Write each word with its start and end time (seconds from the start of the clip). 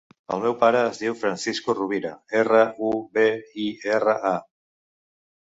El 0.35 0.39
meu 0.43 0.53
pare 0.61 0.79
es 0.85 1.01
diu 1.01 1.17
Francisco 1.23 1.75
Rubira: 1.81 2.15
erra, 2.41 2.63
u, 2.89 2.95
be, 3.19 3.27
i, 3.67 3.69
erra, 3.99 4.19
a. 4.33 4.35